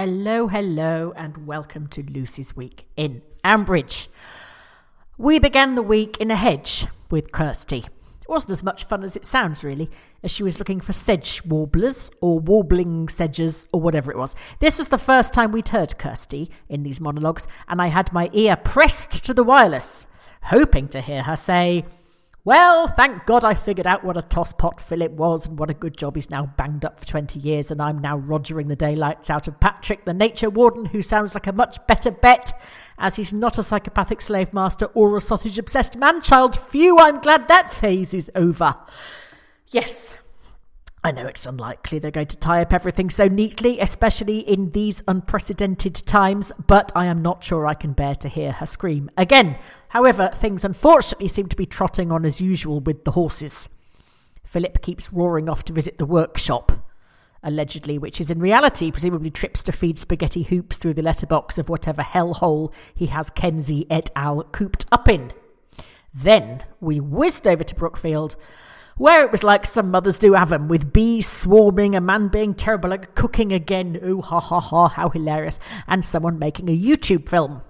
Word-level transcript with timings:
Hello, 0.00 0.46
hello, 0.46 1.12
and 1.16 1.44
welcome 1.44 1.88
to 1.88 2.04
Lucy's 2.04 2.54
Week 2.54 2.86
in 2.96 3.20
Ambridge. 3.44 4.06
We 5.16 5.40
began 5.40 5.74
the 5.74 5.82
week 5.82 6.18
in 6.18 6.30
a 6.30 6.36
hedge 6.36 6.86
with 7.10 7.32
Kirsty. 7.32 7.78
It 7.78 8.28
wasn't 8.28 8.52
as 8.52 8.62
much 8.62 8.84
fun 8.84 9.02
as 9.02 9.16
it 9.16 9.24
sounds, 9.24 9.64
really, 9.64 9.90
as 10.22 10.30
she 10.30 10.44
was 10.44 10.60
looking 10.60 10.78
for 10.78 10.92
sedge 10.92 11.42
warblers 11.44 12.12
or 12.20 12.38
warbling 12.38 13.08
sedges 13.08 13.66
or 13.72 13.80
whatever 13.80 14.12
it 14.12 14.16
was. 14.16 14.36
This 14.60 14.78
was 14.78 14.86
the 14.86 14.98
first 14.98 15.32
time 15.32 15.50
we'd 15.50 15.70
heard 15.70 15.98
Kirsty 15.98 16.48
in 16.68 16.84
these 16.84 17.00
monologues, 17.00 17.48
and 17.66 17.82
I 17.82 17.88
had 17.88 18.12
my 18.12 18.30
ear 18.32 18.54
pressed 18.54 19.24
to 19.24 19.34
the 19.34 19.42
wireless, 19.42 20.06
hoping 20.42 20.86
to 20.90 21.00
hear 21.00 21.24
her 21.24 21.34
say, 21.34 21.84
well, 22.48 22.86
thank 22.88 23.26
God 23.26 23.44
I 23.44 23.52
figured 23.52 23.86
out 23.86 24.04
what 24.04 24.16
a 24.16 24.22
tosspot 24.22 24.80
Philip 24.80 25.12
was 25.12 25.46
and 25.46 25.58
what 25.58 25.68
a 25.68 25.74
good 25.74 25.98
job 25.98 26.14
he's 26.14 26.30
now 26.30 26.46
banged 26.56 26.82
up 26.82 26.98
for 26.98 27.04
20 27.04 27.38
years, 27.38 27.70
and 27.70 27.82
I'm 27.82 27.98
now 27.98 28.18
rogering 28.18 28.68
the 28.68 28.74
daylights 28.74 29.28
out 29.28 29.48
of 29.48 29.60
Patrick, 29.60 30.06
the 30.06 30.14
nature 30.14 30.48
warden, 30.48 30.86
who 30.86 31.02
sounds 31.02 31.34
like 31.34 31.46
a 31.46 31.52
much 31.52 31.76
better 31.86 32.10
bet, 32.10 32.58
as 32.96 33.16
he's 33.16 33.34
not 33.34 33.58
a 33.58 33.62
psychopathic 33.62 34.22
slave 34.22 34.54
master 34.54 34.86
or 34.94 35.14
a 35.14 35.20
sausage 35.20 35.58
obsessed 35.58 35.98
man 35.98 36.22
child. 36.22 36.58
Phew, 36.58 36.98
I'm 36.98 37.20
glad 37.20 37.48
that 37.48 37.70
phase 37.70 38.14
is 38.14 38.30
over. 38.34 38.74
Yes, 39.66 40.14
I 41.08 41.10
know 41.10 41.26
it's 41.26 41.46
unlikely 41.46 41.98
they're 42.00 42.10
going 42.10 42.26
to 42.26 42.36
tie 42.36 42.60
up 42.60 42.70
everything 42.70 43.08
so 43.08 43.28
neatly, 43.28 43.80
especially 43.80 44.40
in 44.40 44.72
these 44.72 45.02
unprecedented 45.08 45.94
times, 45.94 46.52
but 46.66 46.92
I 46.94 47.06
am 47.06 47.22
not 47.22 47.42
sure 47.42 47.66
I 47.66 47.72
can 47.72 47.94
bear 47.94 48.14
to 48.16 48.28
hear 48.28 48.52
her 48.52 48.66
scream 48.66 49.08
again. 49.16 49.56
However, 49.88 50.30
things 50.34 50.66
unfortunately 50.66 51.28
seem 51.28 51.46
to 51.46 51.56
be 51.56 51.64
trotting 51.64 52.12
on 52.12 52.26
as 52.26 52.42
usual 52.42 52.80
with 52.80 53.06
the 53.06 53.12
horses. 53.12 53.70
Philip 54.44 54.82
keeps 54.82 55.10
roaring 55.10 55.48
off 55.48 55.64
to 55.64 55.72
visit 55.72 55.96
the 55.96 56.04
workshop, 56.04 56.72
allegedly, 57.42 57.96
which 57.96 58.20
is 58.20 58.30
in 58.30 58.38
reality 58.38 58.90
presumably 58.90 59.30
trips 59.30 59.62
to 59.62 59.72
feed 59.72 59.98
spaghetti 59.98 60.42
hoops 60.42 60.76
through 60.76 60.92
the 60.92 61.00
letterbox 61.00 61.56
of 61.56 61.70
whatever 61.70 62.02
hellhole 62.02 62.70
he 62.94 63.06
has 63.06 63.30
Kenzie 63.30 63.86
et 63.88 64.10
al. 64.14 64.42
cooped 64.42 64.84
up 64.92 65.08
in. 65.08 65.32
Then 66.12 66.64
we 66.80 67.00
whizzed 67.00 67.46
over 67.46 67.64
to 67.64 67.74
Brookfield 67.74 68.36
where 68.98 69.24
it 69.24 69.32
was 69.32 69.42
like 69.42 69.64
some 69.64 69.90
mothers 69.90 70.18
do 70.18 70.34
have 70.34 70.52
'em, 70.52 70.68
with 70.68 70.92
bees 70.92 71.26
swarming, 71.26 71.94
a 71.94 72.00
man 72.00 72.28
being 72.28 72.54
terrible 72.54 72.92
at 72.92 73.14
cooking 73.14 73.52
again, 73.52 73.98
ooh 74.04 74.20
ha 74.20 74.40
ha 74.40 74.60
ha, 74.60 74.88
how 74.88 75.08
hilarious, 75.08 75.58
and 75.86 76.04
someone 76.04 76.38
making 76.38 76.68
a 76.68 76.78
YouTube 76.78 77.28
film. 77.28 77.62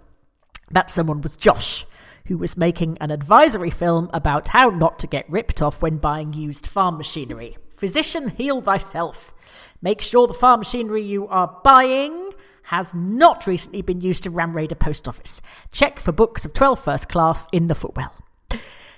That 0.71 0.91
someone 0.91 1.21
was 1.21 1.37
Josh, 1.37 1.87
who 2.27 2.37
was 2.37 2.57
making 2.57 2.99
an 3.01 3.11
advisory 3.11 3.71
film 3.71 4.11
about 4.13 4.49
how 4.49 4.69
not 4.71 4.99
to 4.99 5.07
get 5.07 5.31
ripped 5.31 5.63
off 5.63 5.81
when 5.81 5.97
buying 5.97 6.33
used 6.33 6.67
farm 6.67 6.99
machinery. 6.99 7.57
Physician, 7.69 8.31
heal 8.31 8.61
thyself. 8.61 9.33
Make 9.81 10.03
sure 10.03 10.27
the 10.27 10.35
farm 10.35 10.61
machinery 10.61 11.03
you 11.03 11.29
are 11.29 11.61
buying 11.63 12.33
has 12.65 12.93
not 12.93 13.47
recently 13.47 13.81
been 13.81 14.01
used 14.03 14.25
to 14.25 14.31
ram 14.31 14.55
raid 14.55 14.73
a 14.73 14.75
post 14.75 15.09
office. 15.09 15.41
Check 15.73 15.99
for 15.99 16.13
books 16.13 16.45
of 16.45 16.53
12 16.53 16.79
first 16.79 17.09
class 17.09 17.47
in 17.51 17.67
the 17.67 17.75
footwell. 17.75 18.13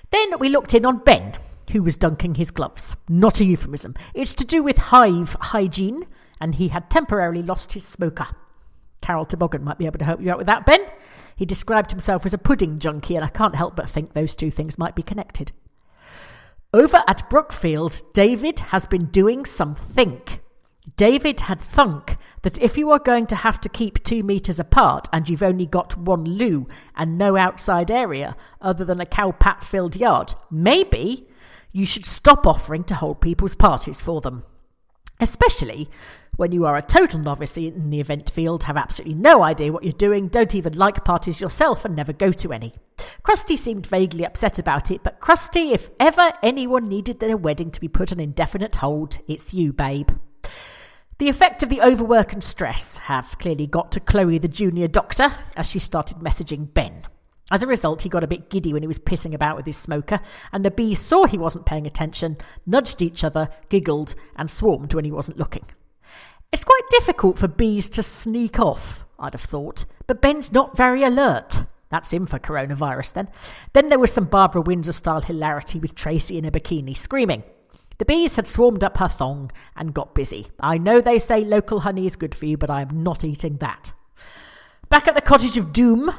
Then 0.09 0.39
we 0.39 0.49
looked 0.49 0.73
in 0.73 0.85
on 0.85 0.97
Ben, 0.97 1.37
who 1.71 1.83
was 1.83 1.97
dunking 1.97 2.35
his 2.35 2.51
gloves. 2.51 2.95
Not 3.09 3.39
a 3.39 3.45
euphemism. 3.45 3.95
It's 4.13 4.35
to 4.35 4.45
do 4.45 4.63
with 4.63 4.77
hive 4.77 5.35
hygiene, 5.41 6.05
and 6.39 6.55
he 6.55 6.69
had 6.69 6.89
temporarily 6.89 7.41
lost 7.41 7.73
his 7.73 7.83
smoker. 7.83 8.27
Carol 9.01 9.25
Toboggan 9.25 9.63
might 9.63 9.77
be 9.77 9.85
able 9.85 9.99
to 9.99 10.05
help 10.05 10.21
you 10.21 10.31
out 10.31 10.37
with 10.37 10.47
that, 10.47 10.65
Ben. 10.65 10.85
He 11.35 11.45
described 11.45 11.91
himself 11.91 12.25
as 12.25 12.33
a 12.33 12.37
pudding 12.37 12.79
junkie, 12.79 13.15
and 13.15 13.25
I 13.25 13.29
can't 13.29 13.55
help 13.55 13.75
but 13.75 13.89
think 13.89 14.13
those 14.13 14.35
two 14.35 14.51
things 14.51 14.77
might 14.77 14.95
be 14.95 15.03
connected. 15.03 15.51
Over 16.73 17.03
at 17.07 17.29
Brookfield, 17.29 18.01
David 18.13 18.59
has 18.59 18.87
been 18.87 19.05
doing 19.05 19.45
some 19.45 19.73
think. 19.73 20.41
David 20.95 21.41
had 21.41 21.61
thunk 21.61 22.17
that 22.43 22.61
if 22.61 22.77
you 22.77 22.91
are 22.91 22.99
going 22.99 23.27
to 23.27 23.35
have 23.35 23.59
to 23.61 23.69
keep 23.69 24.03
two 24.03 24.23
metres 24.23 24.59
apart 24.59 25.07
and 25.13 25.29
you've 25.29 25.43
only 25.43 25.65
got 25.65 25.97
one 25.97 26.23
loo 26.23 26.67
and 26.95 27.17
no 27.17 27.37
outside 27.37 27.91
area 27.91 28.35
other 28.61 28.83
than 28.83 28.99
a 28.99 29.05
cow 29.05 29.31
pat 29.31 29.63
filled 29.63 29.95
yard, 29.95 30.33
maybe 30.49 31.27
you 31.71 31.85
should 31.85 32.05
stop 32.05 32.45
offering 32.45 32.83
to 32.85 32.95
hold 32.95 33.21
people's 33.21 33.55
parties 33.55 34.01
for 34.01 34.21
them. 34.21 34.43
Especially 35.19 35.89
when 36.35 36.51
you 36.51 36.65
are 36.65 36.75
a 36.75 36.81
total 36.81 37.19
novice 37.19 37.57
in 37.57 37.89
the 37.89 37.99
event 37.99 38.31
field, 38.31 38.63
have 38.63 38.77
absolutely 38.77 39.13
no 39.13 39.43
idea 39.43 39.71
what 39.71 39.83
you're 39.83 39.93
doing, 39.93 40.27
don't 40.27 40.55
even 40.55 40.73
like 40.73 41.03
parties 41.03 41.39
yourself, 41.39 41.85
and 41.85 41.95
never 41.95 42.13
go 42.13 42.31
to 42.31 42.51
any. 42.51 42.73
Krusty 43.23 43.57
seemed 43.57 43.85
vaguely 43.85 44.25
upset 44.25 44.57
about 44.57 44.89
it, 44.89 45.03
but 45.03 45.19
Krusty, 45.19 45.71
if 45.71 45.89
ever 45.99 46.31
anyone 46.41 46.87
needed 46.87 47.19
their 47.19 47.37
wedding 47.37 47.69
to 47.71 47.81
be 47.81 47.87
put 47.87 48.11
on 48.11 48.19
indefinite 48.19 48.77
hold, 48.77 49.19
it's 49.27 49.53
you, 49.53 49.73
babe. 49.73 50.09
The 51.19 51.29
effect 51.29 51.61
of 51.61 51.69
the 51.69 51.81
overwork 51.81 52.33
and 52.33 52.43
stress 52.43 52.97
have 52.97 53.37
clearly 53.37 53.67
got 53.67 53.91
to 53.91 53.99
Chloe, 53.99 54.39
the 54.39 54.47
junior 54.47 54.87
doctor, 54.87 55.31
as 55.55 55.69
she 55.69 55.77
started 55.77 56.17
messaging 56.17 56.73
Ben. 56.73 57.03
As 57.51 57.61
a 57.61 57.67
result, 57.67 58.01
he 58.01 58.09
got 58.09 58.23
a 58.23 58.27
bit 58.27 58.49
giddy 58.49 58.71
when 58.71 58.81
he 58.81 58.87
was 58.87 58.97
pissing 58.97 59.33
about 59.33 59.57
with 59.57 59.65
his 59.65 59.75
smoker, 59.75 60.19
and 60.53 60.63
the 60.63 60.71
bees 60.71 60.99
saw 60.99 61.25
he 61.25 61.37
wasn't 61.37 61.65
paying 61.65 61.85
attention, 61.85 62.37
nudged 62.65 63.01
each 63.01 63.25
other, 63.25 63.49
giggled, 63.67 64.15
and 64.37 64.49
swarmed 64.49 64.93
when 64.93 65.03
he 65.03 65.11
wasn't 65.11 65.37
looking. 65.37 65.65
It's 66.53 66.63
quite 66.63 66.81
difficult 66.89 67.37
for 67.37 67.49
bees 67.49 67.89
to 67.89 68.03
sneak 68.03 68.57
off, 68.57 69.05
I'd 69.19 69.33
have 69.33 69.41
thought, 69.41 69.85
but 70.07 70.21
Ben's 70.21 70.51
not 70.51 70.77
very 70.77 71.03
alert. 71.03 71.65
That's 71.89 72.11
him 72.11 72.25
for 72.25 72.39
coronavirus 72.39 73.13
then. 73.13 73.29
Then 73.73 73.89
there 73.89 73.99
was 73.99 74.13
some 74.13 74.25
Barbara 74.25 74.61
Windsor 74.61 74.93
style 74.93 75.21
hilarity 75.21 75.77
with 75.77 75.93
Tracy 75.93 76.37
in 76.37 76.45
a 76.45 76.51
bikini 76.51 76.95
screaming. 76.95 77.43
The 77.97 78.05
bees 78.05 78.37
had 78.37 78.47
swarmed 78.47 78.83
up 78.83 78.97
her 78.97 79.09
thong 79.09 79.51
and 79.75 79.93
got 79.93 80.15
busy. 80.15 80.47
I 80.59 80.77
know 80.77 81.01
they 81.01 81.19
say 81.19 81.43
local 81.43 81.81
honey 81.81 82.05
is 82.05 82.15
good 82.15 82.33
for 82.33 82.45
you, 82.45 82.57
but 82.57 82.69
I 82.69 82.81
am 82.81 83.03
not 83.03 83.25
eating 83.25 83.57
that. 83.57 83.93
Back 84.89 85.07
at 85.07 85.15
the 85.15 85.21
cottage 85.21 85.57
of 85.57 85.71
doom, 85.71 86.11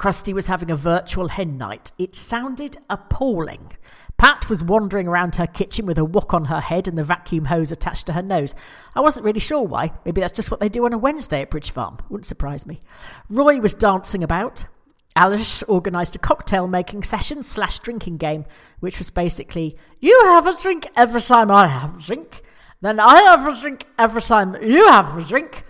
Krusty 0.00 0.32
was 0.32 0.46
having 0.46 0.70
a 0.70 0.76
virtual 0.76 1.28
hen 1.28 1.58
night. 1.58 1.92
It 1.98 2.14
sounded 2.14 2.78
appalling. 2.88 3.72
Pat 4.16 4.48
was 4.48 4.64
wandering 4.64 5.06
around 5.06 5.36
her 5.36 5.46
kitchen 5.46 5.84
with 5.84 5.98
a 5.98 6.06
wok 6.06 6.32
on 6.32 6.46
her 6.46 6.60
head 6.60 6.88
and 6.88 6.96
the 6.96 7.04
vacuum 7.04 7.44
hose 7.44 7.70
attached 7.70 8.06
to 8.06 8.14
her 8.14 8.22
nose. 8.22 8.54
I 8.96 9.02
wasn't 9.02 9.26
really 9.26 9.40
sure 9.40 9.60
why. 9.60 9.92
Maybe 10.06 10.22
that's 10.22 10.32
just 10.32 10.50
what 10.50 10.58
they 10.58 10.70
do 10.70 10.86
on 10.86 10.94
a 10.94 10.98
Wednesday 10.98 11.42
at 11.42 11.50
Bridge 11.50 11.70
Farm. 11.70 11.98
Wouldn't 12.08 12.24
surprise 12.24 12.66
me. 12.66 12.80
Roy 13.28 13.60
was 13.60 13.74
dancing 13.74 14.24
about. 14.24 14.64
Alice 15.16 15.62
organised 15.64 16.16
a 16.16 16.18
cocktail 16.18 16.66
making 16.66 17.02
session 17.02 17.42
slash 17.42 17.78
drinking 17.80 18.16
game, 18.16 18.46
which 18.78 18.96
was 18.96 19.10
basically 19.10 19.76
you 20.00 20.18
have 20.28 20.46
a 20.46 20.56
drink 20.62 20.88
every 20.96 21.20
time 21.20 21.50
I 21.50 21.66
have 21.66 21.98
a 21.98 22.00
drink, 22.00 22.42
then 22.80 23.00
I 23.00 23.20
have 23.24 23.46
a 23.46 23.60
drink 23.60 23.84
every 23.98 24.22
time 24.22 24.56
you 24.62 24.88
have 24.88 25.18
a 25.18 25.22
drink, 25.22 25.66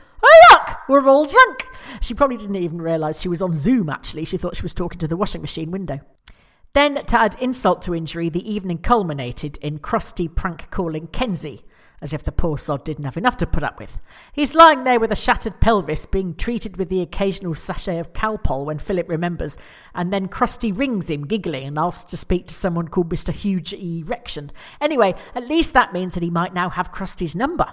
We're 0.89 1.09
all 1.09 1.27
drunk. 1.27 1.67
She 2.01 2.15
probably 2.15 2.37
didn't 2.37 2.57
even 2.57 2.81
realise 2.81 3.21
she 3.21 3.29
was 3.29 3.43
on 3.43 3.55
Zoom, 3.55 3.89
actually. 3.89 4.25
She 4.25 4.37
thought 4.37 4.57
she 4.57 4.63
was 4.63 4.75
talking 4.75 4.99
to 4.99 5.09
the 5.09 5.17
washing 5.17 5.41
machine 5.41 5.71
window. 5.71 6.01
Then, 6.73 7.05
to 7.05 7.21
add 7.21 7.37
insult 7.41 7.83
to 7.83 7.95
injury, 7.95 8.29
the 8.29 8.49
evening 8.49 8.79
culminated 8.79 9.57
in 9.59 9.81
Krusty 9.81 10.33
prank 10.33 10.71
calling 10.71 11.09
Kenzie, 11.09 11.65
as 12.01 12.15
if 12.15 12.23
the 12.23 12.31
poor 12.31 12.57
sod 12.57 12.85
didn't 12.85 13.05
have 13.05 13.17
enough 13.17 13.37
to 13.39 13.47
put 13.47 13.65
up 13.65 13.81
with. 13.81 13.99
He's 14.33 14.55
lying 14.55 14.85
there 14.85 15.01
with 15.01 15.11
a 15.11 15.17
shattered 15.17 15.61
pelvis, 15.61 16.07
being 16.07 16.37
treated 16.37 16.77
with 16.77 16.89
the 16.89 17.01
occasional 17.01 17.55
sachet 17.55 17.99
of 17.99 18.13
Calpol 18.13 18.67
when 18.67 18.79
Philip 18.79 19.09
remembers, 19.09 19.59
and 19.97 20.13
then 20.13 20.29
Krusty 20.29 20.77
rings 20.77 21.11
him, 21.11 21.27
giggling, 21.27 21.67
and 21.67 21.77
asks 21.77 22.09
to 22.13 22.17
speak 22.17 22.47
to 22.47 22.55
someone 22.55 22.87
called 22.87 23.11
Mr. 23.11 23.35
Huge 23.35 23.73
Erection. 23.73 24.53
Anyway, 24.81 25.17
at 25.35 25.49
least 25.49 25.75
that 25.75 25.93
means 25.93 26.15
that 26.15 26.23
he 26.23 26.31
might 26.31 26.55
now 26.55 26.69
have 26.71 26.93
Krusty's 26.93 27.35
number 27.35 27.67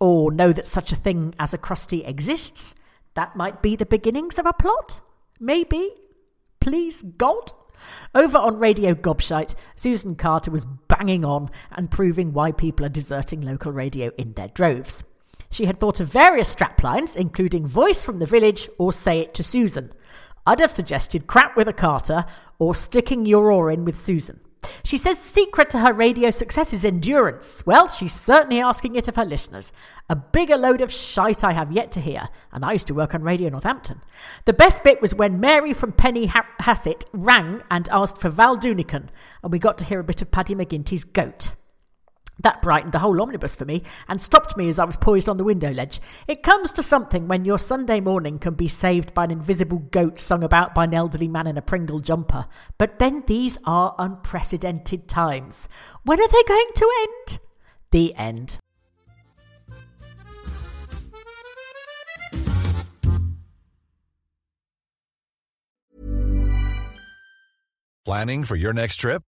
or 0.00 0.32
know 0.32 0.52
that 0.52 0.66
such 0.66 0.90
a 0.90 0.96
thing 0.96 1.34
as 1.38 1.54
a 1.54 1.58
Krusty 1.58 2.06
exists. 2.08 2.74
That 3.14 3.36
might 3.36 3.62
be 3.62 3.76
the 3.76 3.86
beginnings 3.86 4.38
of 4.38 4.46
a 4.46 4.52
plot. 4.52 5.00
Maybe. 5.38 5.90
Please 6.60 7.02
God. 7.02 7.52
Over 8.14 8.38
on 8.38 8.58
Radio 8.58 8.94
Gobshite, 8.94 9.54
Susan 9.76 10.14
Carter 10.14 10.50
was 10.50 10.66
banging 10.88 11.24
on 11.24 11.50
and 11.72 11.90
proving 11.90 12.32
why 12.32 12.52
people 12.52 12.84
are 12.84 12.90
deserting 12.90 13.40
local 13.40 13.72
radio 13.72 14.10
in 14.18 14.32
their 14.34 14.48
droves. 14.48 15.04
She 15.50 15.64
had 15.64 15.80
thought 15.80 16.00
of 16.00 16.08
various 16.08 16.54
straplines, 16.54 17.16
including 17.16 17.66
Voice 17.66 18.04
from 18.04 18.18
the 18.18 18.26
Village 18.26 18.68
or 18.78 18.92
Say 18.92 19.20
It 19.20 19.34
to 19.34 19.42
Susan. 19.42 19.92
I'd 20.46 20.60
have 20.60 20.70
suggested 20.72 21.26
Crap 21.26 21.56
with 21.56 21.68
a 21.68 21.72
Carter 21.72 22.24
or 22.58 22.74
Sticking 22.74 23.26
Your 23.26 23.50
Oar 23.50 23.70
in 23.70 23.84
with 23.84 23.98
Susan. 23.98 24.40
She 24.84 24.98
says 24.98 25.16
the 25.16 25.28
secret 25.28 25.70
to 25.70 25.78
her 25.78 25.92
radio 25.92 26.30
success 26.30 26.72
is 26.72 26.84
endurance. 26.84 27.64
Well, 27.66 27.88
she's 27.88 28.12
certainly 28.12 28.60
asking 28.60 28.96
it 28.96 29.08
of 29.08 29.16
her 29.16 29.24
listeners. 29.24 29.72
A 30.08 30.16
bigger 30.16 30.56
load 30.56 30.80
of 30.80 30.92
shite 30.92 31.44
I 31.44 31.52
have 31.52 31.72
yet 31.72 31.90
to 31.92 32.00
hear, 32.00 32.28
and 32.52 32.64
I 32.64 32.72
used 32.72 32.86
to 32.88 32.94
work 32.94 33.14
on 33.14 33.22
Radio 33.22 33.48
Northampton. 33.48 34.02
The 34.44 34.52
best 34.52 34.84
bit 34.84 35.00
was 35.00 35.14
when 35.14 35.40
Mary 35.40 35.72
from 35.72 35.92
Penny 35.92 36.26
ha- 36.26 36.46
Hassett 36.58 37.06
rang 37.12 37.62
and 37.70 37.88
asked 37.90 38.18
for 38.18 38.28
Val 38.28 38.56
Doonican, 38.56 39.08
and 39.42 39.52
we 39.52 39.58
got 39.58 39.78
to 39.78 39.84
hear 39.84 40.00
a 40.00 40.04
bit 40.04 40.22
of 40.22 40.30
Paddy 40.30 40.54
McGinty's 40.54 41.04
goat. 41.04 41.54
That 42.42 42.62
brightened 42.62 42.92
the 42.92 42.98
whole 42.98 43.20
omnibus 43.20 43.54
for 43.54 43.66
me 43.66 43.82
and 44.08 44.20
stopped 44.20 44.56
me 44.56 44.68
as 44.68 44.78
I 44.78 44.84
was 44.84 44.96
poised 44.96 45.28
on 45.28 45.36
the 45.36 45.44
window 45.44 45.70
ledge. 45.70 46.00
It 46.26 46.42
comes 46.42 46.72
to 46.72 46.82
something 46.82 47.28
when 47.28 47.44
your 47.44 47.58
Sunday 47.58 48.00
morning 48.00 48.38
can 48.38 48.54
be 48.54 48.68
saved 48.68 49.12
by 49.12 49.24
an 49.24 49.30
invisible 49.30 49.78
goat 49.78 50.18
sung 50.18 50.42
about 50.42 50.74
by 50.74 50.84
an 50.84 50.94
elderly 50.94 51.28
man 51.28 51.46
in 51.46 51.58
a 51.58 51.62
Pringle 51.62 52.00
jumper. 52.00 52.46
But 52.78 52.98
then 52.98 53.24
these 53.26 53.58
are 53.64 53.94
unprecedented 53.98 55.06
times. 55.06 55.68
When 56.04 56.18
are 56.18 56.28
they 56.28 56.42
going 56.48 56.70
to 56.74 56.92
end? 57.02 57.40
The 57.90 58.14
end. 58.14 58.58
Planning 68.06 68.44
for 68.44 68.56
your 68.56 68.72
next 68.72 68.96
trip? 68.96 69.22